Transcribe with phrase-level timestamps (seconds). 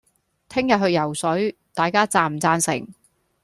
[0.49, 2.87] 聽日去游水，大家贊唔贊成